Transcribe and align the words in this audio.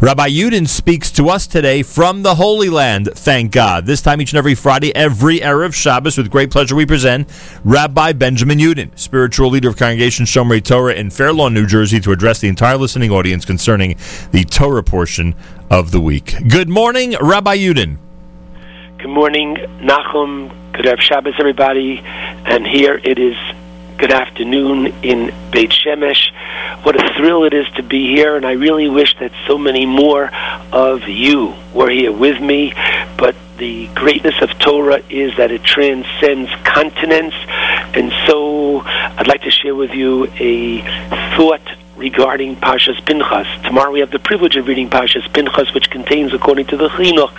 Rabbi 0.00 0.28
Yudin 0.28 0.68
speaks 0.68 1.10
to 1.10 1.28
us 1.28 1.48
today 1.48 1.82
from 1.82 2.22
the 2.22 2.36
Holy 2.36 2.68
Land, 2.68 3.08
thank 3.14 3.50
God. 3.50 3.84
This 3.84 4.00
time 4.00 4.20
each 4.20 4.30
and 4.30 4.38
every 4.38 4.54
Friday, 4.54 4.94
every 4.94 5.40
Erev 5.40 5.74
Shabbos, 5.74 6.16
with 6.16 6.30
great 6.30 6.52
pleasure 6.52 6.76
we 6.76 6.86
present 6.86 7.28
Rabbi 7.64 8.12
Benjamin 8.12 8.58
Yudin, 8.58 8.96
spiritual 8.96 9.50
leader 9.50 9.70
of 9.70 9.76
Congregation 9.76 10.24
Shomrei 10.24 10.62
Torah 10.62 10.94
in 10.94 11.10
Fair 11.10 11.32
Lawn, 11.32 11.52
New 11.52 11.66
Jersey, 11.66 11.98
to 11.98 12.12
address 12.12 12.38
the 12.38 12.46
entire 12.46 12.76
listening 12.76 13.10
audience 13.10 13.44
concerning 13.44 13.98
the 14.30 14.44
Torah 14.44 14.84
portion 14.84 15.34
of 15.68 15.90
the 15.90 16.00
week. 16.00 16.36
Good 16.48 16.68
morning, 16.68 17.16
Rabbi 17.20 17.56
Yudin. 17.56 17.98
Good 18.98 19.08
morning, 19.08 19.56
Nachum. 19.80 20.54
Good 20.74 20.84
Erev 20.84 21.00
Shabbos, 21.00 21.34
everybody. 21.40 21.98
And 22.04 22.64
here 22.64 23.00
it 23.02 23.18
is 23.18 23.36
good 23.98 24.12
afternoon 24.12 24.86
in 25.02 25.34
Beit 25.50 25.70
Shemesh. 25.70 26.30
What 26.84 26.94
a 26.94 27.14
thrill 27.14 27.42
it 27.42 27.52
is 27.52 27.66
to 27.74 27.82
be 27.82 28.06
here, 28.06 28.36
and 28.36 28.46
I 28.46 28.52
really 28.52 28.88
wish 28.88 29.18
that 29.18 29.32
so 29.48 29.58
many 29.58 29.86
more 29.86 30.30
of 30.72 31.08
you 31.08 31.52
were 31.74 31.90
here 31.90 32.12
with 32.12 32.40
me. 32.40 32.74
But 33.16 33.34
the 33.56 33.88
greatness 33.96 34.40
of 34.40 34.50
Torah 34.60 35.02
is 35.10 35.36
that 35.36 35.50
it 35.50 35.64
transcends 35.64 36.48
continents, 36.62 37.34
and 37.92 38.12
so 38.28 38.82
I'd 38.84 39.26
like 39.26 39.42
to 39.42 39.50
share 39.50 39.74
with 39.74 39.90
you 39.90 40.26
a 40.38 40.80
thought 41.36 41.68
regarding 41.98 42.56
Parshas 42.56 43.04
Pinchas. 43.04 43.46
Tomorrow 43.64 43.90
we 43.90 44.00
have 44.00 44.10
the 44.10 44.18
privilege 44.20 44.56
of 44.56 44.66
reading 44.66 44.88
Parshas 44.88 45.30
Pinchas, 45.32 45.74
which 45.74 45.90
contains, 45.90 46.32
according 46.32 46.66
to 46.66 46.76
the 46.76 46.88
Chinuch, 46.88 47.32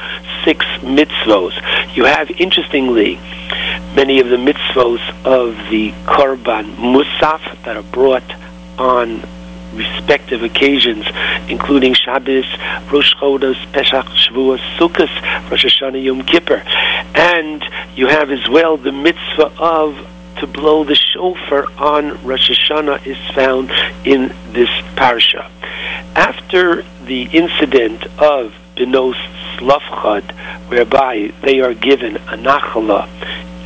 six 0.44 0.66
mitzvos. 0.82 1.54
You 1.96 2.06
have, 2.06 2.30
interestingly, 2.32 3.16
many 3.96 4.20
of 4.20 4.28
the 4.28 4.38
mitzvos 4.38 5.00
of 5.26 5.56
the 5.70 5.92
Korban 6.06 6.76
Musaf 6.76 7.64
that 7.64 7.78
are 7.78 7.84
brought 7.84 8.24
on 8.78 9.24
respective 9.74 10.44
occasions, 10.44 11.06
including 11.48 11.94
Shabbos, 11.94 12.46
Rosh 12.92 13.14
Chodesh, 13.16 13.72
Pesach, 13.72 14.06
Shavuos, 14.08 14.60
Sukkot, 14.78 15.50
Rosh 15.50 15.66
Hashanah, 15.66 16.04
Yom 16.04 16.24
Kippur. 16.24 16.62
And 17.16 17.64
you 17.96 18.08
have 18.08 18.32
as 18.32 18.48
well 18.50 18.78
the 18.78 18.92
mitzvah 18.92 19.52
of 19.58 19.96
to 20.40 20.48
blow 20.48 20.84
the 20.84 20.96
shofar 20.96 21.66
on 21.78 22.24
Rosh 22.24 22.50
Hashanah 22.50 23.06
is 23.06 23.18
found 23.36 23.70
in 24.06 24.34
this 24.54 24.70
parsha. 24.96 25.50
After 26.16 26.84
the 27.06 27.24
incident 27.24 28.06
of 28.20 28.54
Benos 28.76 29.18
Tzlafchad, 29.58 30.32
whereby 30.70 31.34
they 31.42 31.60
are 31.60 31.74
given 31.74 32.16
a 32.16 32.38
nachala, 32.38 33.08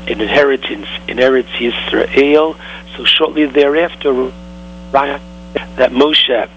an 0.07 0.19
inheritance 0.19 0.87
in 1.07 1.17
Eretz 1.17 1.51
Yisrael, 1.57 2.57
so 2.97 3.05
shortly 3.05 3.45
thereafter, 3.45 4.31
that 4.91 5.91
Moshe 5.91 6.49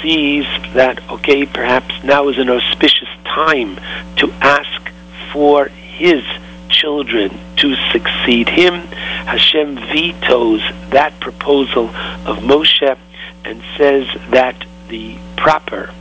sees 0.00 0.46
that, 0.74 1.00
okay, 1.10 1.46
perhaps 1.46 1.94
now 2.02 2.28
is 2.28 2.38
an 2.38 2.50
auspicious 2.50 3.08
time 3.24 3.76
to 4.16 4.32
ask 4.40 4.90
for 5.32 5.66
his 5.66 6.24
children 6.68 7.38
to 7.56 7.74
succeed 7.92 8.48
him. 8.48 8.82
Hashem 9.26 9.76
vetoes 9.76 10.62
that 10.90 11.18
proposal 11.20 11.88
of 12.26 12.38
Moshe 12.38 12.98
and 13.44 13.62
says 13.76 14.06
that 14.30 14.64
the 14.88 15.16
proper, 15.36 15.92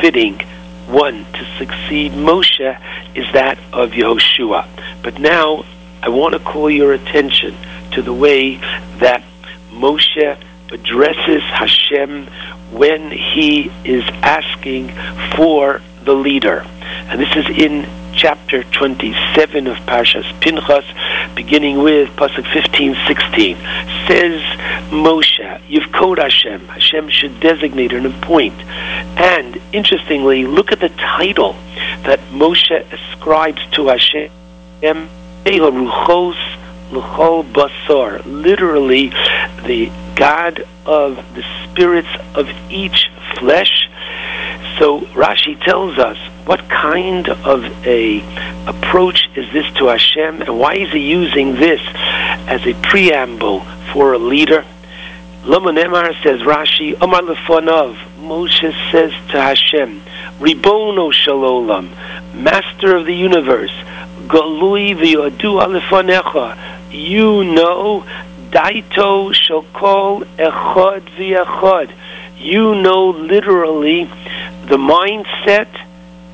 fitting 0.00 0.40
one 0.86 1.26
to 1.32 1.44
succeed 1.58 2.12
Moshe 2.12 2.80
is 3.14 3.26
that 3.32 3.58
of 3.72 3.90
Yehoshua. 3.90 4.66
But 5.02 5.18
now 5.18 5.64
I 6.02 6.08
want 6.08 6.34
to 6.34 6.40
call 6.40 6.70
your 6.70 6.92
attention 6.92 7.56
to 7.92 8.02
the 8.02 8.12
way 8.12 8.56
that 8.98 9.22
Moshe 9.70 10.38
addresses 10.70 11.42
Hashem 11.42 12.26
when 12.70 13.10
he 13.10 13.70
is 13.84 14.04
asking 14.22 14.92
for 15.36 15.82
the 16.04 16.14
leader. 16.14 16.64
And 17.08 17.20
this 17.20 17.34
is 17.36 17.46
in 17.48 17.88
chapter 18.14 18.64
27 18.64 19.66
of 19.66 19.76
Parshas 19.78 20.28
Pinchas, 20.40 20.84
beginning 21.38 21.78
with 21.78 22.08
Pasuk 22.16 22.52
15, 22.52 22.96
16. 23.06 23.56
Says 24.08 24.42
Moshe, 24.90 25.60
you've 25.68 25.92
called 25.92 26.18
Hashem. 26.18 26.66
Hashem 26.66 27.08
should 27.10 27.38
designate 27.38 27.92
and 27.92 28.06
appoint. 28.06 28.60
And 29.16 29.56
interestingly, 29.72 30.44
look 30.46 30.72
at 30.72 30.80
the 30.80 30.88
title 30.88 31.52
that 32.02 32.18
Moshe 32.32 32.76
ascribes 32.92 33.64
to 33.74 33.86
Hashem. 33.86 34.32
L'chol 36.90 37.44
basar, 37.52 38.20
literally 38.24 39.10
the 39.64 39.92
God 40.16 40.64
of 40.86 41.16
the 41.36 41.44
spirits 41.62 42.08
of 42.34 42.48
each 42.68 43.10
flesh. 43.38 43.88
So 44.80 45.02
Rashi 45.14 45.54
tells 45.62 45.98
us 45.98 46.18
what 46.48 46.66
kind 46.70 47.28
of 47.28 47.62
a 47.86 48.22
approach 48.66 49.28
is 49.36 49.52
this 49.52 49.70
to 49.74 49.88
Hashem, 49.88 50.40
and 50.40 50.58
why 50.58 50.76
is 50.76 50.90
he 50.90 51.00
using 51.00 51.56
this 51.56 51.82
as 52.48 52.66
a 52.66 52.72
preamble 52.82 53.60
for 53.92 54.14
a 54.14 54.18
leader? 54.18 54.64
Lama 55.44 55.72
Nemar 55.72 56.14
says 56.22 56.40
Rashi, 56.40 56.96
Amar 57.02 57.20
Lefonov, 57.20 57.98
Moshe 58.20 58.72
says 58.90 59.12
to 59.30 59.38
Hashem, 59.38 60.00
Ribono 60.40 61.12
Shalolam, 61.12 61.90
Master 62.34 62.96
of 62.96 63.04
the 63.04 63.14
universe, 63.14 63.76
Galui 64.26 64.96
v'yodu 64.96 65.62
alefanecha, 65.62 66.56
you 66.90 67.44
know, 67.44 68.06
Daito 68.50 69.34
Shokol 69.34 70.24
Echad 70.38 71.02
V'Echad. 71.18 71.92
You 72.38 72.74
know 72.74 73.10
literally 73.10 74.04
the 74.64 74.78
mindset, 74.78 75.68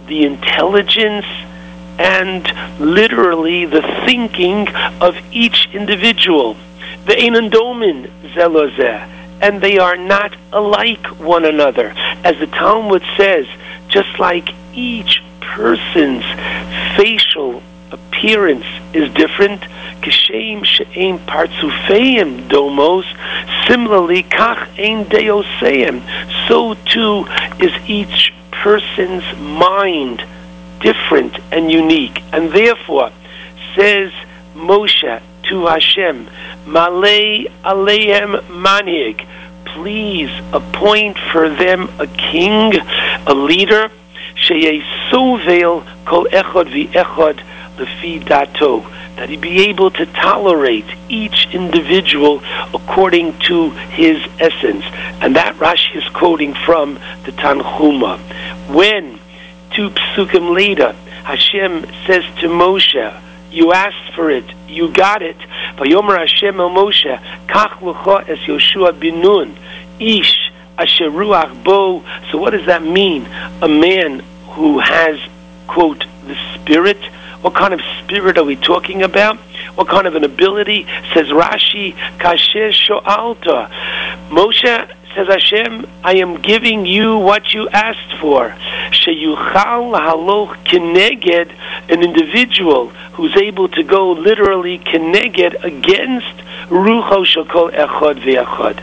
the 0.06 0.24
intelligence, 0.24 1.26
and 1.98 2.44
literally 2.80 3.66
the 3.66 3.82
thinking 4.04 4.68
of 5.00 5.16
each 5.30 5.68
individual. 5.72 6.56
The 7.06 7.14
Einandomin 7.14 8.10
Zelozeh. 8.34 9.10
And 9.40 9.60
they 9.60 9.78
are 9.78 9.96
not 9.96 10.34
alike 10.52 11.06
one 11.20 11.44
another. 11.44 11.92
As 12.24 12.38
the 12.38 12.46
Talmud 12.46 13.02
says, 13.16 13.46
just 13.88 14.18
like 14.18 14.48
each 14.72 15.22
person's 15.40 16.24
facial 16.96 17.62
appearance 17.90 18.64
is 18.92 19.12
different, 19.12 19.60
Kishem 20.00 20.64
she'em 20.64 21.18
partzufeim 21.20 22.48
domos. 22.48 23.04
Similarly, 23.66 24.22
kach 24.22 24.68
ein 24.78 25.04
deoseim. 25.06 26.02
So 26.48 26.74
too 26.74 27.26
is 27.58 27.72
each 27.88 28.32
person's 28.64 29.24
mind 29.36 30.24
different 30.80 31.38
and 31.52 31.70
unique. 31.70 32.22
And 32.32 32.50
therefore, 32.50 33.10
says 33.76 34.10
Moshe 34.54 35.20
to 35.48 35.66
Hashem, 35.66 36.30
Malay 36.66 37.44
aleim 37.62 38.40
Manig, 38.64 39.26
Please 39.66 40.30
appoint 40.54 41.18
for 41.30 41.50
them 41.50 41.90
a 41.98 42.06
king, 42.06 42.72
a 43.26 43.34
leader, 43.34 43.90
sheyesovel 44.34 45.84
kol 46.06 46.24
echad 46.32 46.68
vi-echad 46.72 47.38
lefi 47.42 47.63
dato 48.24 48.80
that 49.16 49.28
he 49.28 49.36
be 49.36 49.68
able 49.68 49.90
to 49.90 50.06
tolerate 50.06 50.86
each 51.08 51.48
individual 51.52 52.42
according 52.72 53.38
to 53.40 53.70
his 53.70 54.18
essence. 54.38 54.84
And 55.20 55.36
that 55.36 55.54
Rashi 55.56 55.96
is 55.96 56.08
quoting 56.10 56.54
from 56.54 56.94
the 57.24 57.32
Tanhuma. 57.32 58.18
When, 58.72 59.18
two 59.70 59.90
psukim 59.90 60.54
later, 60.54 60.92
Hashem 61.24 61.86
says 62.06 62.24
to 62.40 62.48
Moshe, 62.48 63.20
you 63.50 63.72
asked 63.72 64.14
for 64.14 64.30
it, 64.30 64.44
you 64.68 64.88
got 64.92 65.22
it. 65.22 65.38
Vayomer 65.76 66.18
Hashem 66.18 66.58
el 66.58 66.70
Moshe, 66.70 67.18
kach 67.46 67.78
lucha 67.78 68.28
es 68.28 68.40
Yehoshua 68.40 69.56
ish 70.00 70.50
asher 70.76 71.10
bo. 71.10 72.02
So 72.30 72.38
what 72.38 72.50
does 72.50 72.66
that 72.66 72.82
mean? 72.82 73.26
A 73.62 73.68
man 73.68 74.20
who 74.48 74.80
has, 74.80 75.20
quote, 75.68 76.04
the 76.26 76.36
spirit 76.54 76.98
what 77.44 77.52
kind 77.52 77.74
of 77.74 77.80
spirit 78.02 78.38
are 78.38 78.44
we 78.44 78.56
talking 78.56 79.02
about? 79.02 79.36
What 79.74 79.86
kind 79.86 80.06
of 80.06 80.14
an 80.14 80.24
ability? 80.24 80.86
Says 81.12 81.26
Rashi, 81.26 81.92
Kasher 82.16 82.70
Sho'alta. 82.72 83.68
Moshe 84.30 84.88
says 85.14 85.28
Hashem, 85.28 85.86
I 86.02 86.14
am 86.14 86.40
giving 86.40 86.86
you 86.86 87.18
what 87.18 87.52
you 87.52 87.68
asked 87.68 88.18
for. 88.18 88.56
Sheyuchal 88.92 89.92
haloch 89.92 90.56
keneged, 90.64 91.54
an 91.90 92.02
individual 92.02 92.88
who's 93.12 93.36
able 93.36 93.68
to 93.68 93.82
go 93.82 94.12
literally 94.12 94.78
keneged 94.78 95.62
against 95.62 96.34
rucho 96.70 97.26
shokol 97.26 97.70
echad 97.74 98.22
ve'echad. 98.24 98.82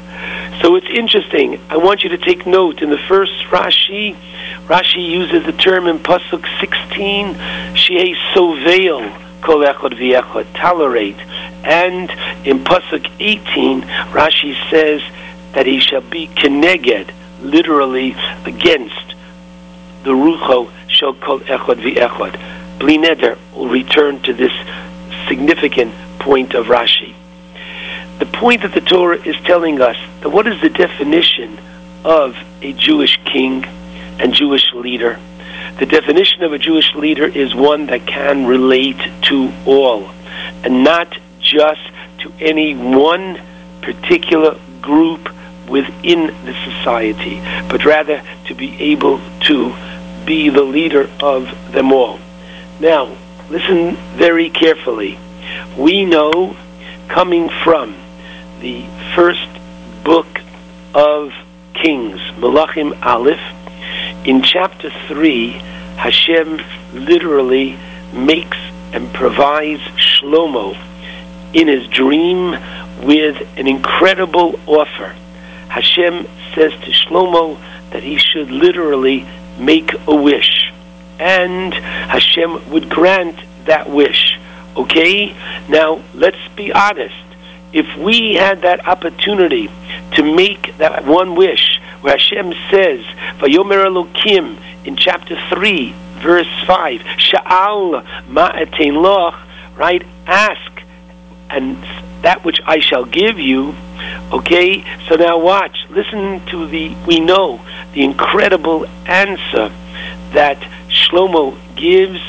So 0.62 0.76
it's 0.76 0.88
interesting. 0.88 1.60
I 1.70 1.78
want 1.78 2.04
you 2.04 2.10
to 2.10 2.18
take 2.18 2.46
note 2.46 2.82
in 2.82 2.90
the 2.90 2.98
first 2.98 3.34
Rashi, 3.50 4.16
Rashi 4.68 5.08
uses 5.10 5.46
the 5.46 5.54
term 5.54 5.88
in 5.88 5.98
Pasuk 5.98 6.46
16, 6.60 7.76
Shei 7.76 8.16
Soveil, 8.34 9.02
Kol 9.42 9.60
Echad 9.66 9.94
V'Echad, 9.98 10.46
tolerate. 10.54 11.18
And 11.64 12.12
in 12.46 12.64
Pasuk 12.64 13.10
18, 13.20 13.82
Rashi 14.12 14.56
says 14.70 15.02
that 15.54 15.66
he 15.66 15.80
shall 15.80 16.02
be 16.02 16.28
Keneged, 16.28 17.12
literally 17.42 18.16
against 18.46 19.16
the 20.04 20.12
rucho 20.12 20.72
shall 20.88 21.14
kol 21.14 21.40
echad 21.42 21.78
v'echad. 21.78 22.80
Bli 22.80 22.98
neder 22.98 23.38
will 23.56 23.68
return 23.68 24.20
to 24.22 24.34
this 24.34 24.52
significant 25.28 25.94
point 26.20 26.56
of 26.56 26.68
Rashi. 26.68 27.14
The 28.22 28.28
point 28.28 28.62
that 28.62 28.74
the 28.74 28.82
Torah 28.82 29.18
is 29.18 29.36
telling 29.46 29.82
us 29.82 29.98
that 30.20 30.30
what 30.30 30.46
is 30.46 30.62
the 30.62 30.70
definition 30.70 31.60
of 32.06 32.38
a 32.62 32.72
Jewish 32.74 33.20
king 33.26 33.66
and 33.66 34.32
Jewish 34.32 34.72
leader? 34.76 35.20
The 35.80 35.88
definition 35.88 36.44
of 36.44 36.54
a 36.54 36.60
Jewish 36.60 36.94
leader 36.94 37.26
is 37.26 37.56
one 37.56 37.88
that 37.88 38.06
can 38.06 38.46
relate 38.46 39.00
to 39.24 39.52
all 39.66 40.12
and 40.64 40.84
not 40.84 41.18
just 41.40 41.82
to 42.20 42.32
any 42.40 42.76
one 42.76 43.42
particular 43.82 44.60
group 44.84 45.28
within 45.68 46.28
the 46.46 46.54
society, 46.64 47.42
but 47.70 47.84
rather 47.86 48.22
to 48.46 48.54
be 48.54 48.80
able 48.80 49.20
to 49.48 49.74
be 50.26 50.50
the 50.50 50.62
leader 50.62 51.10
of 51.24 51.50
them 51.72 51.92
all. 51.92 52.20
Now, 52.80 53.18
listen 53.50 53.96
very 54.16 54.52
carefully. 54.52 55.18
We 55.76 56.06
know, 56.06 56.56
coming 57.08 57.50
from 57.64 57.96
the 58.62 58.86
first 59.16 59.48
book 60.04 60.28
of 60.94 61.34
Kings, 61.74 62.20
Malachim 62.38 62.94
Aleph, 63.04 63.42
in 64.24 64.44
chapter 64.44 64.92
3, 65.08 65.50
Hashem 65.98 66.62
literally 66.94 67.78
makes 68.14 68.58
and 68.94 69.12
provides 69.14 69.82
Shlomo 69.98 70.78
in 71.54 71.68
his 71.68 71.88
dream 71.88 72.52
with 73.04 73.42
an 73.58 73.68
incredible 73.68 74.60
offer. 74.68 75.16
Hashem 75.70 76.28
says 76.54 76.72
to 76.72 76.92
Shlomo 76.92 77.60
that 77.90 78.04
he 78.04 78.18
should 78.20 78.52
literally 78.52 79.26
make 79.58 79.92
a 80.06 80.16
wish, 80.16 80.72
and 81.20 81.74
Hashem 81.74 82.70
would 82.70 82.90
grant 82.90 83.40
that 83.66 83.90
wish. 83.90 84.38
Okay? 84.78 85.36
Now, 85.68 86.04
let's 86.14 86.48
be 86.56 86.72
honest. 86.72 87.16
If 87.74 87.96
we 87.98 88.34
had 88.34 88.62
that 88.62 88.88
opportunity 88.88 89.70
to 90.16 90.24
make 90.24 90.78
that 90.78 91.06
one 91.06 91.36
wish, 91.36 91.80
where 92.02 92.18
Hashem 92.18 92.54
says, 92.70 93.06
Vayomer 93.40 93.86
Elokim, 93.86 94.58
in 94.86 94.96
chapter 94.96 95.38
3, 95.50 95.94
verse 96.22 96.48
5, 96.66 97.02
Sha'al 97.02 98.04
ma'atein 98.28 99.02
loch, 99.02 99.40
right? 99.78 100.06
Ask, 100.28 100.82
and 101.50 101.78
that 102.24 102.44
which 102.44 102.60
I 102.66 102.80
shall 102.80 103.06
give 103.06 103.40
you. 103.40 103.76
Okay? 104.32 104.84
So 105.08 105.16
now 105.16 105.38
watch. 105.40 105.86
Listen 105.90 106.46
to 106.48 106.68
the, 106.68 106.96
we 107.08 107.20
know, 107.20 107.62
the 107.94 108.04
incredible 108.04 108.86
answer 109.06 109.72
that 110.34 110.58
Shlomo 110.88 111.58
gives. 111.76 112.22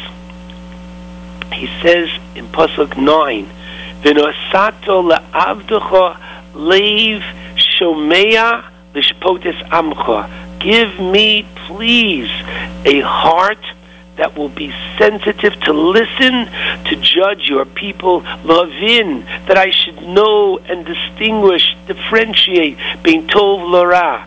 He 1.52 1.66
says 1.82 2.08
in 2.34 2.46
Pasuk 2.48 2.96
9, 2.96 3.48
Give 10.58 11.00
me, 11.00 11.46
please, 11.66 12.30
a 12.84 13.00
heart 13.00 13.58
that 14.16 14.36
will 14.36 14.48
be 14.48 14.72
sensitive 14.98 15.58
to 15.60 15.72
listen, 15.72 16.46
to 16.84 16.96
judge 16.96 17.48
your 17.48 17.64
people, 17.64 18.22
love 18.44 18.70
in, 18.70 19.24
that 19.46 19.56
I 19.56 19.70
should 19.70 20.02
know 20.02 20.58
and 20.58 20.84
distinguish, 20.84 21.76
differentiate, 21.86 22.78
being 23.02 23.26
lora. 23.34 24.26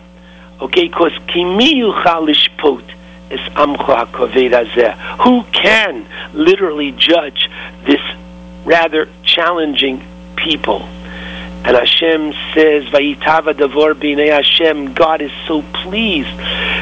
Okay, 0.60 0.88
because 0.88 1.12
kimi 1.28 1.76
yuchal 1.80 2.28
lishpot 2.28 2.84
is 3.30 3.40
amcha. 3.54 4.96
Who 5.24 5.44
can 5.52 6.06
literally 6.34 6.92
judge 6.92 7.50
this 7.84 8.00
rather 8.66 9.08
challenging 9.22 10.06
people? 10.36 10.82
And 11.66 11.76
Hashem 11.76 12.32
says, 12.54 12.84
Vayitava 12.84 13.56
Davor 13.56 13.94
B'nei 13.94 14.30
Hashem, 14.30 14.94
God 14.94 15.20
is 15.20 15.32
so 15.48 15.62
pleased 15.62 16.36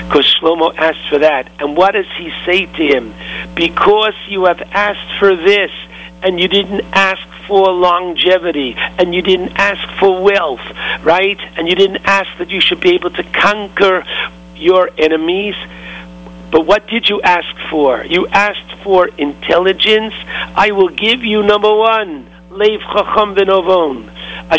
because 0.07 0.27
Shlomo 0.27 0.77
asked 0.77 1.09
for 1.09 1.21
that. 1.21 1.51
And 1.59 1.75
what 1.75 1.93
does 1.93 2.05
he 2.19 2.31
say 2.45 2.67
to 2.67 2.87
him? 2.87 3.15
Because 3.55 4.13
you 4.29 4.45
have 4.45 4.61
asked 4.61 5.19
for 5.19 5.35
this 5.35 5.71
and 6.23 6.39
you 6.39 6.49
didn't 6.49 6.83
ask 6.93 7.27
for 7.47 7.73
longevity 7.73 8.75
and 8.77 9.15
you 9.15 9.23
didn't 9.23 9.53
ask 9.57 9.89
for 9.99 10.23
wealth, 10.23 10.65
right? 11.03 11.39
And 11.57 11.67
you 11.67 11.75
didn't 11.75 12.05
ask 12.05 12.29
that 12.39 12.51
you 12.51 12.61
should 12.61 12.81
be 12.81 12.91
able 12.91 13.11
to 13.11 13.23
conquer 13.23 14.05
your 14.55 14.91
enemies. 14.99 15.55
But 16.51 16.67
what 16.67 16.87
did 16.89 17.09
you 17.09 17.23
ask 17.23 17.49
for? 17.71 18.05
You 18.05 18.27
asked 18.29 18.74
for 18.85 19.09
intelligence. 19.19 20.15
I 20.55 20.71
will 20.71 20.91
give 20.91 21.25
you 21.25 21.43
number 21.43 21.75
one, 21.75 22.31
Lev 22.51 22.81
Chacham 22.93 23.35
Benovon. 23.35 24.11
I 24.47 24.59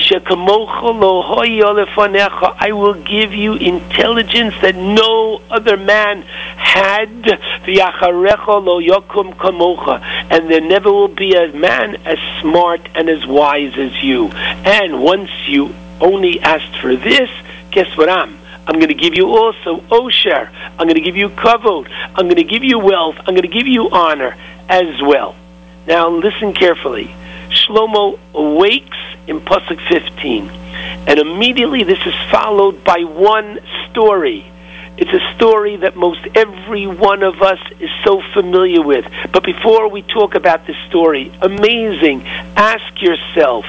will 2.74 2.96
give 2.96 3.34
you 3.34 3.54
intelligence 3.54 4.56
that 4.62 4.76
no 4.76 5.42
other 5.52 5.78
man 5.78 6.24
had. 6.24 7.40
And 10.32 10.50
there 10.50 10.62
never 10.62 10.92
will 10.92 11.08
be 11.08 11.36
a 11.36 11.54
man 11.54 11.98
as 12.06 12.18
smart 12.42 12.82
and 12.96 13.10
as 13.10 13.28
wise 13.28 13.78
as 13.78 14.04
you. 14.04 14.32
And 14.34 15.04
once 15.04 15.30
you 15.48 15.76
only 16.02 16.40
asked 16.42 16.78
for 16.82 16.96
this, 16.96 17.30
guess 17.72 17.96
what 17.96 18.10
I'm? 18.10 18.40
I'm 18.68 18.76
going 18.76 18.88
to 18.88 18.96
give 18.96 19.16
you 19.16 19.30
also 19.30 19.82
Osher. 19.92 20.50
I'm 20.78 20.88
going 20.88 20.96
to 20.96 21.02
give 21.02 21.16
you 21.16 21.30
kavod. 21.30 21.90
I'm 22.16 22.26
going 22.26 22.36
to 22.36 22.44
give 22.44 22.64
you 22.64 22.80
wealth. 22.80 23.16
I'm 23.20 23.36
going 23.36 23.44
to 23.44 23.48
give 23.48 23.68
you 23.68 23.90
honor 23.92 24.36
as 24.68 25.02
well. 25.02 25.36
Now 25.88 26.10
listen 26.10 26.54
carefully. 26.54 27.14
Shlomo 27.50 28.20
awakes 28.34 28.98
in 29.28 29.40
Pasuk 29.40 29.80
15. 29.88 30.50
And 31.08 31.20
immediately 31.20 31.84
this 31.84 32.00
is 32.06 32.14
followed 32.32 32.84
by 32.84 33.04
one 33.04 33.60
story. 33.90 34.52
It's 34.98 35.12
a 35.12 35.36
story 35.36 35.76
that 35.78 35.96
most 35.96 36.26
every 36.36 36.88
one 36.88 37.22
of 37.22 37.42
us 37.42 37.60
is 37.80 37.90
so 38.04 38.22
familiar 38.34 38.82
with. 38.82 39.06
But 39.32 39.44
before 39.44 39.90
we 39.90 40.02
talk 40.02 40.36
about 40.36 40.66
this 40.66 40.78
story, 40.88 41.32
amazing, 41.42 42.26
ask 42.56 43.02
yourself, 43.02 43.66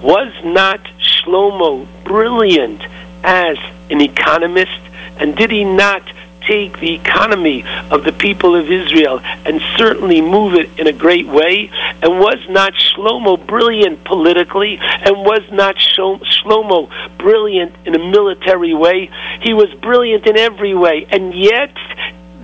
was 0.00 0.32
not 0.44 0.80
Shlomo 1.00 1.86
brilliant 2.04 2.82
as 3.28 3.58
an 3.90 4.00
economist? 4.00 4.80
And 5.18 5.36
did 5.36 5.50
he 5.50 5.62
not 5.62 6.02
take 6.46 6.80
the 6.80 6.94
economy 6.94 7.62
of 7.90 8.04
the 8.04 8.12
people 8.12 8.56
of 8.56 8.70
Israel 8.70 9.20
and 9.44 9.60
certainly 9.76 10.22
move 10.22 10.54
it 10.54 10.70
in 10.78 10.86
a 10.86 10.92
great 10.92 11.28
way? 11.28 11.70
And 12.02 12.18
was 12.18 12.38
not 12.48 12.72
Shlomo 12.72 13.46
brilliant 13.46 14.04
politically? 14.04 14.78
And 14.80 15.16
was 15.18 15.42
not 15.52 15.76
Shlomo 15.76 16.90
brilliant 17.18 17.74
in 17.84 17.94
a 17.94 17.98
military 17.98 18.74
way? 18.74 19.10
He 19.42 19.52
was 19.52 19.68
brilliant 19.82 20.26
in 20.26 20.38
every 20.38 20.74
way. 20.74 21.06
And 21.10 21.34
yet, 21.34 21.74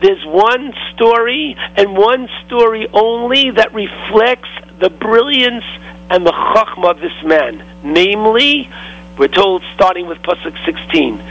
there's 0.03 0.25
one 0.26 0.75
story 0.93 1.57
and 1.76 1.97
one 1.97 2.29
story 2.45 2.88
only 2.93 3.53
that 3.53 3.73
reflects 3.73 4.50
the 4.81 4.91
brilliance 4.91 5.64
and 6.11 6.26
the 6.26 6.33
chachma 6.33 6.91
of 6.91 7.00
this 7.00 7.23
man. 7.25 7.64
Namely, 7.83 8.69
we're 9.18 9.28
told, 9.28 9.62
starting 9.75 10.06
with 10.06 10.18
Pasuk 10.18 10.56
16, 10.64 11.23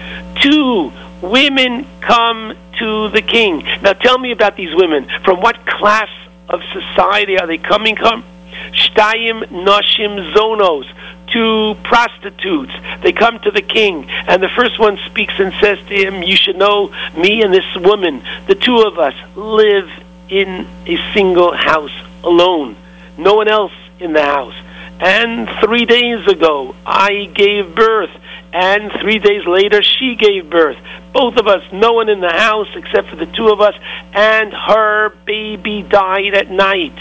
two 0.42 0.92
women 1.22 1.86
come 2.02 2.54
to 2.80 3.10
the 3.10 3.22
king. 3.22 3.64
Now 3.82 3.94
tell 3.94 4.18
me 4.18 4.32
about 4.32 4.56
these 4.56 4.74
women. 4.76 5.08
From 5.24 5.42
what 5.42 5.66
class 5.66 6.10
of 6.50 6.62
society 6.72 7.38
are 7.40 7.48
they 7.48 7.58
coming 7.58 7.96
from? 7.96 8.24
Shtayim 8.72 9.44
Noshim 9.50 10.34
Zonos, 10.34 10.86
two 11.32 11.76
prostitutes. 11.84 12.74
They 13.02 13.12
come 13.12 13.40
to 13.40 13.52
the 13.52 13.62
king, 13.62 14.10
and 14.10 14.42
the 14.42 14.50
first 14.50 14.80
one 14.80 14.98
speaks 15.06 15.34
and 15.38 15.54
says 15.60 15.80
to 15.88 15.96
him, 15.96 16.24
You 16.24 16.36
should 16.36 16.58
know 16.58 16.94
me 17.18 17.42
and 17.42 17.54
this 17.54 17.66
woman, 17.76 18.24
the 18.48 18.56
two 18.56 18.82
of 18.82 19.00
us, 19.00 19.16
live 19.36 19.90
in 20.30 20.68
a 20.86 20.98
single 21.14 21.54
house 21.54 21.94
alone. 22.24 22.76
No 23.18 23.36
one 23.36 23.48
else 23.48 23.74
in 24.00 24.14
the 24.14 24.22
house. 24.22 24.56
And 25.04 25.50
three 25.60 25.84
days 25.84 26.26
ago, 26.28 26.74
I 26.86 27.26
gave 27.26 27.76
birth. 27.76 28.10
And 28.54 28.90
three 29.02 29.20
days 29.20 29.46
later, 29.46 29.84
she 29.84 30.16
gave 30.16 30.50
birth. 30.50 30.78
Both 31.12 31.36
of 31.36 31.46
us, 31.46 31.62
no 31.74 31.92
one 31.92 32.08
in 32.08 32.22
the 32.22 32.32
house 32.32 32.70
except 32.74 33.10
for 33.10 33.18
the 33.18 33.26
two 33.26 33.50
of 33.50 33.60
us. 33.60 33.74
And 34.14 34.54
her 34.54 35.10
baby 35.26 35.82
died 35.82 36.36
at 36.36 36.50
night 36.50 36.96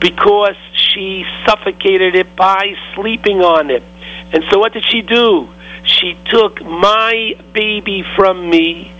because 0.00 0.56
she 0.72 1.24
suffocated 1.46 2.16
it 2.16 2.34
by 2.34 2.74
sleeping 2.96 3.42
on 3.42 3.70
it. 3.70 3.84
And 4.32 4.42
so 4.50 4.58
what 4.58 4.72
did 4.72 4.84
she 4.84 5.02
do? 5.02 5.48
She 5.84 6.18
took 6.24 6.60
my 6.64 7.38
baby 7.52 8.02
from 8.16 8.50
me 8.50 8.90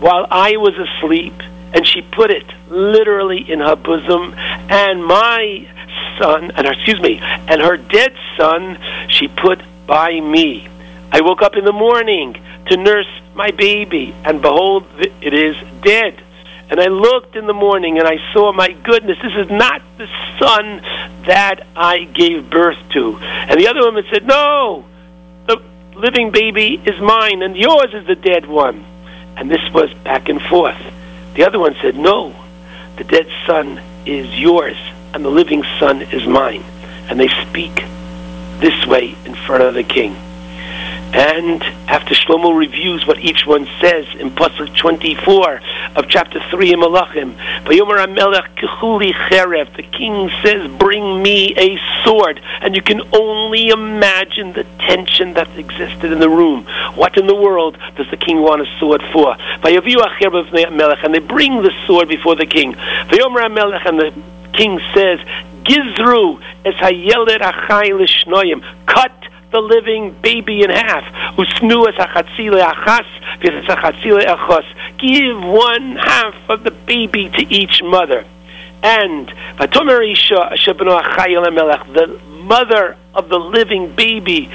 while 0.00 0.26
I 0.28 0.56
was 0.56 0.74
asleep 0.76 1.34
and 1.72 1.86
she 1.86 2.02
put 2.02 2.32
it 2.32 2.46
literally 2.68 3.48
in 3.48 3.60
her 3.60 3.76
bosom 3.76 4.34
and 4.36 5.04
my 5.04 5.68
son, 6.18 6.50
and 6.52 6.66
her, 6.66 6.72
excuse 6.72 7.00
me, 7.00 7.18
and 7.20 7.60
her 7.60 7.76
dead 7.76 8.14
son 8.36 8.78
she 9.08 9.28
put 9.28 9.62
by 9.86 10.20
me. 10.20 10.68
I 11.10 11.20
woke 11.20 11.42
up 11.42 11.56
in 11.56 11.64
the 11.64 11.72
morning 11.72 12.40
to 12.66 12.76
nurse 12.76 13.08
my 13.34 13.50
baby, 13.50 14.14
and 14.24 14.40
behold, 14.40 14.86
it 15.20 15.34
is 15.34 15.56
dead. 15.82 16.22
And 16.70 16.80
I 16.80 16.86
looked 16.86 17.36
in 17.36 17.46
the 17.46 17.52
morning 17.52 17.98
and 17.98 18.08
I 18.08 18.16
saw, 18.32 18.50
my 18.52 18.72
goodness, 18.72 19.18
this 19.22 19.34
is 19.36 19.50
not 19.50 19.82
the 19.98 20.08
son 20.38 20.80
that 21.26 21.66
I 21.76 22.04
gave 22.04 22.48
birth 22.48 22.78
to. 22.94 23.18
And 23.20 23.60
the 23.60 23.68
other 23.68 23.80
woman 23.80 24.04
said, 24.10 24.26
No, 24.26 24.86
the 25.46 25.60
living 25.94 26.30
baby 26.30 26.80
is 26.86 26.98
mine 26.98 27.42
and 27.42 27.54
yours 27.54 27.92
is 27.92 28.06
the 28.06 28.14
dead 28.14 28.46
one. 28.46 28.86
And 29.36 29.50
this 29.50 29.60
was 29.74 29.92
back 30.02 30.30
and 30.30 30.40
forth. 30.40 30.80
The 31.34 31.46
other 31.46 31.58
one 31.58 31.76
said, 31.82 31.94
No, 31.94 32.34
the 32.96 33.04
dead 33.04 33.26
son 33.46 33.78
is 34.06 34.34
yours 34.38 34.78
and 35.14 35.24
the 35.24 35.30
living 35.30 35.64
son 35.78 36.02
is 36.02 36.26
mine. 36.26 36.64
And 37.08 37.18
they 37.18 37.28
speak 37.48 37.74
this 38.60 38.86
way 38.86 39.16
in 39.24 39.34
front 39.34 39.62
of 39.62 39.74
the 39.74 39.82
king. 39.82 40.16
And 41.14 41.62
after 41.88 42.14
Shlomo 42.14 42.56
reviews 42.56 43.06
what 43.06 43.18
each 43.18 43.44
one 43.44 43.68
says 43.82 44.06
in 44.18 44.30
Pasuk 44.30 44.74
24 44.74 45.60
of 45.94 46.08
chapter 46.08 46.40
3 46.48 46.72
in 46.72 46.80
Malachim, 46.80 47.36
the 49.76 49.82
king 49.92 50.30
says, 50.42 50.70
Bring 50.78 51.22
me 51.22 51.54
a 51.58 51.78
sword. 52.02 52.40
And 52.62 52.74
you 52.74 52.80
can 52.80 53.02
only 53.14 53.68
imagine 53.68 54.54
the 54.54 54.64
tension 54.78 55.34
that 55.34 55.54
existed 55.58 56.12
in 56.12 56.18
the 56.18 56.30
room. 56.30 56.64
What 56.94 57.18
in 57.18 57.26
the 57.26 57.34
world 57.34 57.76
does 57.96 58.08
the 58.10 58.16
king 58.16 58.40
want 58.40 58.62
a 58.62 58.78
sword 58.78 59.02
for? 59.12 59.36
And 61.04 61.14
they 61.14 61.18
bring 61.18 61.62
the 61.62 61.72
sword 61.86 62.08
before 62.08 62.36
the 62.36 62.46
king. 62.46 62.74
And 62.74 64.00
the 64.00 64.14
king 64.52 64.80
says, 64.94 65.18
Gizru 65.64 66.40
es 66.64 66.74
hayelet 66.74 67.40
achai 67.40 67.98
l'shnoyim. 67.98 68.62
Cut 68.86 69.12
the 69.50 69.60
living 69.60 70.14
baby 70.22 70.62
in 70.62 70.70
half. 70.70 71.04
Usnu 71.36 71.88
es 71.88 71.94
hachatzile 71.94 72.64
achas 72.64 73.06
v'es 73.40 74.26
achos. 74.26 74.64
Give 74.98 75.42
one 75.42 75.96
half 75.96 76.34
of 76.48 76.64
the 76.64 76.70
baby 76.70 77.28
to 77.28 77.52
each 77.52 77.82
mother. 77.82 78.24
And 78.82 79.32
the 79.58 79.68
mother 82.42 82.96
of 83.14 83.28
the 83.28 83.38
living 83.38 83.94
baby, 83.94 84.50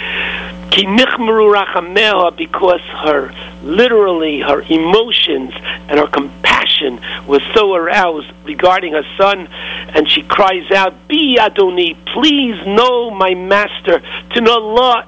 because 2.32 2.82
her, 3.04 3.34
literally, 3.64 4.42
her 4.42 4.62
emotions 4.62 5.54
and 5.88 6.00
her 6.00 6.08
compassion 6.08 7.00
was 7.28 7.42
so 7.54 7.74
aroused 7.74 8.28
regarding 8.44 8.94
her 8.94 9.06
son, 9.18 9.48
and 9.96 10.10
she 10.10 10.22
cries 10.22 10.70
out, 10.72 10.94
"Be 11.08 11.38
Adoni, 11.38 11.96
please 12.14 12.58
know 12.66 13.10
my 13.10 13.34
master, 13.34 14.02
to 14.34 14.52
Allah 14.52 15.06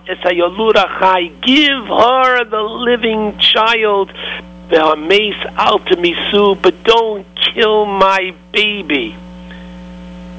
give 1.42 1.88
her 1.88 2.44
the 2.46 2.62
living 2.62 3.38
child, 3.38 4.12
but 6.62 6.84
don't 6.84 7.26
kill 7.54 7.86
my 7.86 8.34
baby. 8.52 9.16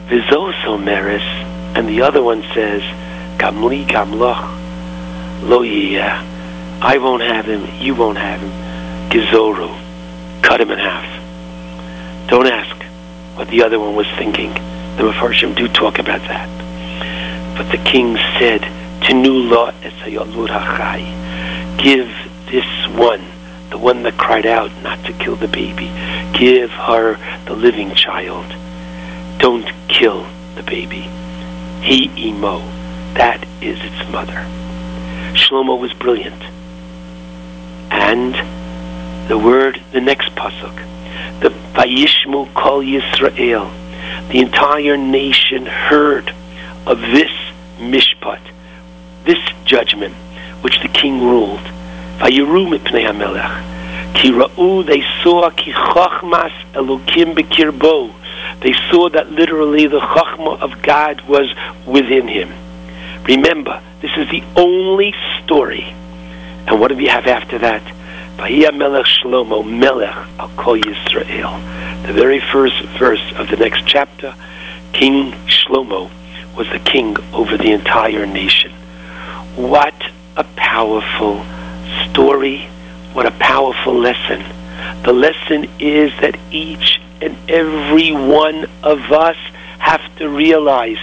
Vizoso 0.09 0.83
meris, 0.83 1.23
and 1.77 1.89
the 1.89 2.03
other 2.03 2.23
one 2.23 2.43
says, 2.55 2.83
Gamli 3.39 3.87
gamloch, 3.87 4.60
lo 5.43 5.61
yiyah. 5.61 6.27
I 6.83 6.99
won't 6.99 7.23
have 7.23 7.47
him, 7.47 7.67
you 7.81 7.95
won't 7.95 8.19
have 8.19 8.41
him. 8.41 8.51
Gizoru, 9.11 9.71
cut 10.43 10.61
him 10.61 10.71
in 10.71 10.79
half. 10.79 12.29
Don't 12.29 12.47
ask 12.47 12.77
what 13.37 13.49
the 13.49 13.63
other 13.63 13.79
one 13.79 13.95
was 13.97 14.07
thinking. 14.17 14.53
The 14.97 15.03
Mepharshim 15.11 15.55
do 15.57 15.69
talk 15.69 15.99
about 15.99 16.21
that. 16.23 16.49
But 17.57 17.71
the 17.71 17.83
king 17.85 18.17
said, 18.39 18.63
hachai. 20.51 21.03
Give 21.83 22.09
this 22.51 22.89
one, 22.97 23.25
the 23.71 23.79
one 23.79 24.03
that 24.05 24.17
cried 24.17 24.47
out 24.47 24.71
not 24.83 25.05
to 25.07 25.13
kill 25.13 25.37
the 25.37 25.49
baby, 25.49 25.91
give 26.39 26.71
her 26.71 27.19
the 27.47 27.55
living 27.55 27.95
child. 27.95 28.47
Don't 29.39 29.71
kill 29.89 30.27
the 30.55 30.63
baby. 30.63 31.09
He 31.83 32.11
emo. 32.17 32.59
That 33.15 33.45
is 33.61 33.79
its 33.83 34.11
mother. 34.11 34.47
Shlomo 35.41 35.79
was 35.79 35.93
brilliant. 35.95 36.43
And 37.91 38.35
the 39.29 39.39
word, 39.39 39.81
the 39.93 40.01
next 40.01 40.35
pasuk, 40.35 40.75
the 41.41 41.51
Vayishmu 41.75 42.53
Kol 42.55 42.83
Yisrael, 42.83 43.71
the 44.31 44.39
entire 44.39 44.97
nation 44.97 45.67
heard 45.67 46.33
of 46.87 47.01
this 47.01 47.33
mishpat, 47.79 48.41
this 49.25 49.39
judgment, 49.65 50.15
which 50.63 50.81
the 50.83 50.89
king 50.89 51.23
ruled. 51.23 51.61
Vayiru 52.19 52.69
mipnei 52.69 53.07
hamelech, 53.07 54.15
ki 54.15 54.31
ra'u, 54.31 54.87
they 54.87 55.03
saw 55.23 55.51
ki 55.51 55.73
chachmas 55.73 56.53
elokim 56.75 57.35
bekirbo, 57.35 58.13
they 58.61 58.75
saw 58.91 59.09
that 59.09 59.31
literally 59.31 59.87
the 59.87 60.01
Chachma 60.01 60.61
of 60.61 60.83
God 60.83 61.23
was 61.23 61.49
within 61.87 62.29
him. 62.29 62.53
Remember, 63.31 63.81
this 64.03 64.11
is 64.17 64.29
the 64.29 64.43
only 64.57 65.15
story. 65.39 65.85
And 66.67 66.81
what 66.81 66.89
do 66.89 66.97
we 66.97 67.07
have 67.07 67.29
after 67.29 67.59
that? 67.59 67.81
Melech 68.37 69.07
Shlomo, 69.07 69.65
Melech 69.65 70.17
Al 70.41 70.49
Kol 70.57 70.77
Yisrael. 70.77 71.55
The 72.09 72.13
very 72.13 72.41
first 72.41 72.83
verse 72.99 73.23
of 73.37 73.49
the 73.49 73.57
next 73.57 73.87
chapter, 73.87 74.35
King 74.93 75.31
Shlomo 75.47 76.11
was 76.57 76.69
the 76.71 76.81
king 76.81 77.17
over 77.33 77.57
the 77.57 77.71
entire 77.71 78.27
nation. 78.27 78.73
What 79.55 79.95
a 80.37 80.43
powerful 80.57 81.47
story. 82.09 82.69
What 83.13 83.27
a 83.27 83.31
powerful 83.39 83.95
lesson. 83.95 84.43
The 85.05 85.13
lesson 85.13 85.71
is 85.79 86.11
that 86.21 86.37
each 86.51 87.01
and 87.23 87.37
every 87.49 88.11
one 88.11 88.67
of 88.83 89.13
us 89.13 89.37
have 89.79 90.03
to 90.17 90.29
realize 90.29 90.99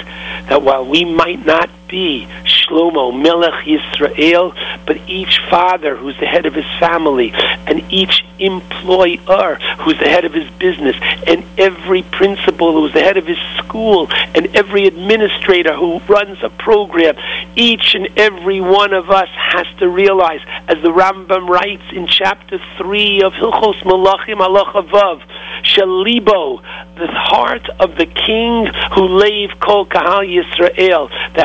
that 0.50 0.62
while 0.62 0.86
we 0.86 1.06
might 1.06 1.46
not 1.46 1.70
be 1.88 2.28
Shlomo, 2.68 3.18
Melech 3.18 3.66
Yisrael, 3.66 4.56
but 4.86 4.98
each 5.08 5.40
father 5.50 5.96
who's 5.96 6.18
the 6.20 6.26
head 6.26 6.46
of 6.46 6.54
his 6.54 6.66
family, 6.80 7.32
and 7.66 7.84
each 7.92 8.24
employer 8.40 9.56
who's 9.80 9.98
the 10.00 10.10
head 10.10 10.26
of 10.26 10.34
his 10.34 10.50
business, 10.52 10.96
and 11.26 11.44
every 11.58 12.04
principal 12.04 12.74
who's 12.74 12.94
the 12.94 13.02
head 13.02 13.18
of 13.18 13.26
his 13.26 13.38
school, 13.58 14.08
and 14.36 14.56
every 14.56 14.86
administrator 14.86 15.74
who 15.74 16.00
runs 16.08 16.38
a 16.44 16.50
program, 16.50 17.16
each 17.56 17.96
and 17.96 18.08
every 18.18 18.62
one 18.62 18.94
of 18.94 19.10
us 19.10 19.30
has 19.34 19.68
to 19.80 19.90
realize, 19.90 20.42
as 20.68 20.82
the 20.84 20.92
Rambam 20.92 21.48
writes 21.48 21.84
in 21.94 22.08
chapter 22.08 22.60
3 22.78 23.22
of 23.24 23.34
Hilchos 23.34 23.82
Malachim 23.84 24.40
Alachavav, 24.40 25.22
Shalibo, 25.64 26.62
the 26.96 27.08
heart 27.08 27.68
of 27.80 27.96
the 27.98 28.06
king 28.06 28.68
who 28.94 29.08
lave 29.08 29.60
Kol 29.60 29.86
Kahal 29.86 30.26
Yisrael, 30.26 31.10
the 31.36 31.44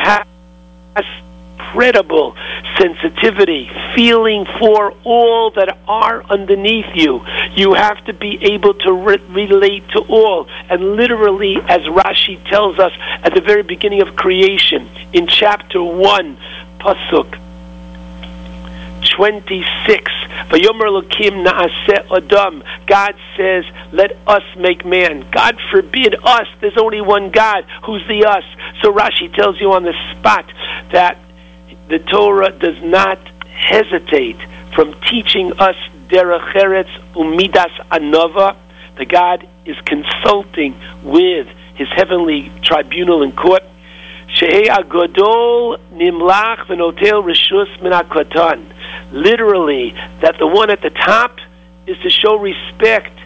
incredible 1.73 2.35
sensitivity, 2.77 3.69
feeling 3.95 4.45
for 4.59 4.93
all 5.03 5.51
that 5.51 5.77
are 5.87 6.23
underneath 6.23 6.85
you. 6.93 7.21
You 7.53 7.73
have 7.73 8.03
to 8.05 8.13
be 8.13 8.37
able 8.43 8.73
to 8.75 8.93
re- 8.93 9.17
relate 9.29 9.87
to 9.89 9.99
all. 10.01 10.47
And 10.69 10.95
literally, 10.95 11.57
as 11.57 11.81
Rashi 11.81 12.43
tells 12.49 12.79
us 12.79 12.91
at 13.23 13.33
the 13.33 13.41
very 13.41 13.63
beginning 13.63 14.01
of 14.01 14.15
creation, 14.15 14.89
in 15.13 15.27
chapter 15.27 15.83
1, 15.83 16.37
Pasuk 16.79 17.39
26. 19.15 20.11
Adam. 22.43 22.63
God 22.87 23.15
says, 23.37 23.65
let 23.91 24.17
us 24.27 24.43
make 24.57 24.85
man. 24.85 25.25
God 25.31 25.57
forbid 25.71 26.15
us. 26.23 26.47
There's 26.61 26.77
only 26.77 27.01
one 27.01 27.31
God. 27.31 27.65
Who's 27.85 28.05
the 28.07 28.25
us? 28.25 28.43
So 28.81 28.91
Rashi 28.91 29.33
tells 29.33 29.59
you 29.59 29.71
on 29.73 29.83
the 29.83 29.93
spot 30.11 30.45
that 30.93 31.19
the 31.89 31.99
Torah 31.99 32.51
does 32.51 32.81
not 32.81 33.19
hesitate 33.49 34.37
from 34.73 34.95
teaching 35.09 35.51
us 35.59 35.75
derech 36.07 36.53
eretz 36.53 36.89
umidas 37.13 37.73
anova. 37.91 38.55
The 38.97 39.05
God 39.05 39.47
is 39.65 39.75
consulting 39.85 40.79
with 41.03 41.47
his 41.75 41.89
heavenly 41.89 42.51
tribunal 42.61 43.23
and 43.23 43.35
court. 43.35 43.63
Shehei 44.35 44.67
agodol 44.67 45.79
nimlach 45.91 46.65
v'notel 46.67 47.23
rishus 47.23 47.71
min 47.81 47.93
Literally, 49.11 49.91
that 50.21 50.35
the 50.39 50.47
one 50.47 50.69
at 50.69 50.81
the 50.81 50.89
top 50.89 51.37
is 51.85 51.97
to 51.99 52.09
show 52.09 52.37
respect 52.37 53.17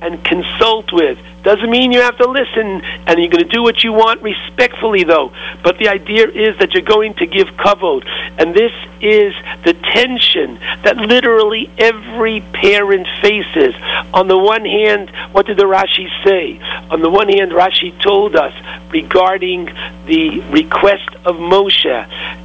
and 0.00 0.22
consult 0.24 0.92
with. 0.92 1.18
Doesn't 1.42 1.70
mean 1.70 1.92
you 1.92 2.00
have 2.02 2.16
to 2.18 2.28
listen 2.28 2.82
and 3.06 3.18
you're 3.18 3.30
going 3.30 3.44
to 3.44 3.50
do 3.50 3.62
what 3.62 3.82
you 3.82 3.92
want 3.92 4.22
respectfully, 4.22 5.04
though. 5.04 5.32
But 5.62 5.78
the 5.78 5.88
idea 5.88 6.28
is 6.28 6.58
that 6.58 6.72
you're 6.72 6.82
going 6.82 7.14
to 7.14 7.26
give 7.26 7.48
kavod. 7.48 8.06
And 8.38 8.54
this 8.54 8.72
is 9.00 9.34
the 9.64 9.74
tension 9.74 10.58
that 10.84 10.96
literally 10.96 11.70
every 11.78 12.40
parent 12.52 13.08
faces. 13.20 13.74
On 14.14 14.28
the 14.28 14.38
one 14.38 14.64
hand, 14.64 15.10
what 15.32 15.46
did 15.46 15.56
the 15.56 15.64
Rashi 15.64 16.08
say? 16.24 16.60
On 16.90 17.02
the 17.02 17.10
one 17.10 17.28
hand, 17.28 17.52
Rashi 17.52 18.00
told 18.00 18.36
us 18.36 18.52
regarding 18.90 19.66
the 20.06 20.40
request 20.50 21.08
of 21.24 21.36
Moshe 21.36 21.82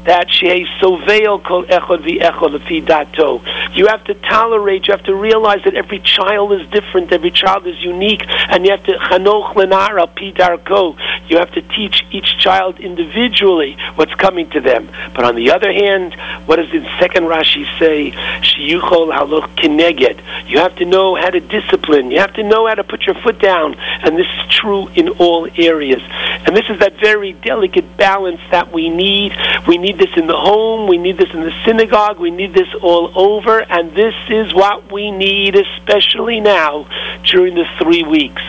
that 0.06 0.32
she 0.32 0.66
soveil 0.80 1.40
kol 1.40 1.66
echod 1.66 2.02
v'echod 2.04 2.86
dato. 2.86 3.42
You 3.74 3.88
have 3.88 4.04
to 4.06 4.14
tolerate. 4.14 4.88
You 4.88 4.94
have 4.94 5.04
to 5.06 5.16
realize 5.16 5.64
that 5.66 5.76
every 5.76 6.00
child 6.00 6.54
is 6.54 6.68
different. 6.70 7.12
Every 7.12 7.32
child 7.32 7.68
is 7.68 7.82
unique, 7.84 8.24
and 8.28 8.66
you 8.66 8.72
have 8.72 8.84
to 8.88 8.94
chanoch 8.98 9.54
lenara 9.54 10.08
pidarko. 10.08 10.98
You 11.30 11.38
have 11.38 11.52
to 11.52 11.62
teach 11.62 12.04
each 12.12 12.40
child 12.40 12.80
individually 12.80 13.78
what's 13.96 14.14
coming 14.16 14.50
to 14.52 14.62
them. 14.62 14.90
But 15.14 15.26
on 15.26 15.36
the 15.36 15.52
other 15.52 15.72
hand, 15.72 16.16
what 16.48 16.56
does 16.56 16.72
the 16.72 16.80
second 17.00 17.26
Rashi 17.26 17.66
say? 17.78 18.12
Shiyuchol 18.42 19.12
haloch 19.14 19.54
kineged. 19.58 20.22
You 20.50 20.60
have 20.60 20.76
to 20.78 20.86
know 20.86 21.16
how 21.16 21.30
to 21.30 21.42
discipline. 21.42 22.10
You 22.10 22.20
have 22.20 22.34
to 22.36 22.44
know 22.44 22.68
how 22.68 22.76
to 22.76 22.84
put 22.84 23.06
your 23.06 23.16
foot 23.16 23.40
down, 23.40 23.76
and 23.76 24.18
this 24.18 24.28
is 24.28 24.50
true 24.50 24.88
in 24.96 25.10
all 25.10 25.48
areas. 25.58 26.02
And 26.46 26.56
this 26.56 26.66
is 26.70 26.80
that 26.80 27.00
very 27.02 27.34
delicate 27.34 27.98
balance 27.98 28.40
that 28.52 28.72
we 28.72 28.90
need. 28.90 29.34
We 29.68 29.78
need 29.78 29.98
this 29.98 30.16
in 30.16 30.28
the 30.28 30.38
home. 30.38 30.88
We 30.88 30.98
need 30.98 31.18
this 31.18 31.30
in 31.34 31.42
the 31.42 31.54
synagogue. 31.66 32.18
We 32.18 32.32
need 32.32 32.54
this 32.54 32.74
all 32.82 33.12
over, 33.14 33.60
and 33.62 33.94
this 33.94 34.16
is 34.30 34.54
what 34.54 34.90
we 34.92 35.12
need, 35.12 35.56
especially 35.56 36.40
now 36.40 36.88
during 37.26 37.56
the 37.56 37.66
three 37.78 38.04
weeks 38.04 38.42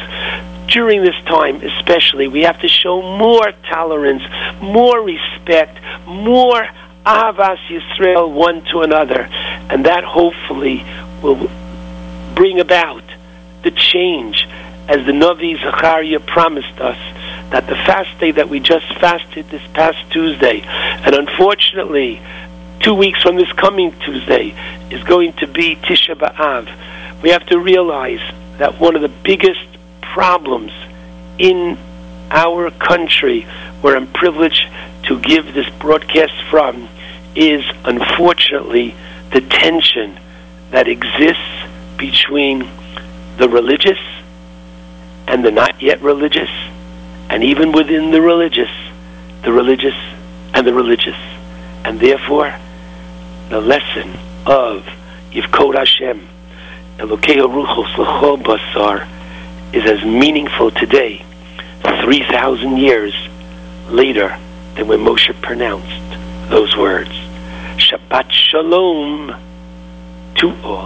during 0.68 1.02
this 1.02 1.16
time 1.24 1.56
especially, 1.62 2.28
we 2.28 2.42
have 2.42 2.60
to 2.60 2.68
show 2.68 3.00
more 3.00 3.52
tolerance, 3.70 4.22
more 4.60 5.00
respect, 5.00 5.78
more 6.06 6.68
Ahavas 7.04 7.58
Yisrael 7.68 8.30
one 8.30 8.64
to 8.66 8.80
another, 8.80 9.28
and 9.70 9.86
that 9.86 10.04
hopefully 10.04 10.84
will 11.22 11.50
bring 12.34 12.60
about 12.60 13.02
the 13.62 13.70
change 13.70 14.46
as 14.88 15.04
the 15.04 15.12
Navi 15.12 15.60
Zachariah 15.60 16.20
promised 16.20 16.80
us 16.80 16.98
that 17.50 17.66
the 17.66 17.74
fast 17.74 18.18
day 18.20 18.30
that 18.32 18.48
we 18.48 18.60
just 18.60 18.86
fasted 18.98 19.48
this 19.50 19.62
past 19.72 19.98
Tuesday, 20.10 20.62
and 20.64 21.14
unfortunately, 21.14 22.20
two 22.80 22.94
weeks 22.94 23.22
from 23.22 23.36
this 23.36 23.50
coming 23.52 23.92
Tuesday, 24.00 24.54
is 24.90 25.02
going 25.04 25.32
to 25.34 25.46
be 25.46 25.76
Tisha 25.76 26.14
B'Av. 26.14 26.68
We 27.22 27.30
have 27.30 27.44
to 27.46 27.58
realize 27.58 28.20
that 28.58 28.78
one 28.78 28.96
of 28.96 29.02
the 29.02 29.08
biggest 29.08 29.66
problems 30.00 30.72
in 31.38 31.78
our 32.30 32.70
country, 32.70 33.42
where 33.80 33.96
I'm 33.96 34.06
privileged 34.06 34.68
to 35.08 35.18
give 35.20 35.54
this 35.54 35.68
broadcast 35.80 36.34
from, 36.50 36.88
is 37.34 37.64
unfortunately 37.84 38.94
the 39.32 39.40
tension 39.40 40.18
that 40.70 40.86
exists 40.86 41.42
between 41.96 42.68
the 43.38 43.48
religious 43.48 43.98
and 45.26 45.44
the 45.44 45.50
not 45.50 45.80
yet 45.80 46.00
religious, 46.02 46.50
and 47.30 47.42
even 47.42 47.72
within 47.72 48.10
the 48.10 48.20
religious, 48.20 48.70
the 49.42 49.52
religious 49.52 49.94
and 50.54 50.66
the 50.66 50.74
religious. 50.74 51.16
And 51.84 52.00
therefore, 52.00 52.54
the 53.48 53.60
lesson 53.60 54.18
of 54.46 54.86
Yivkod 55.30 55.74
Hashem, 55.74 56.28
Elokei 56.98 57.36
Ruchos 57.36 57.96
L'chol 57.96 58.42
Basar, 58.42 59.06
is 59.72 59.84
as 59.90 60.04
meaningful 60.04 60.70
today, 60.70 61.24
3,000 61.82 62.76
years 62.78 63.14
later, 63.90 64.38
than 64.78 64.86
when 64.86 65.00
Moshe 65.00 65.34
pronounced 65.42 66.50
those 66.50 66.76
words. 66.76 67.10
Shabbat 67.78 68.30
Shalom 68.30 69.34
to 70.36 70.54
all. 70.62 70.78